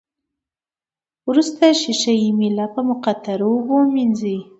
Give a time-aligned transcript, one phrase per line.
[1.29, 4.37] وروسته ښيښه یي میله په مقطرو اوبو ومینځئ.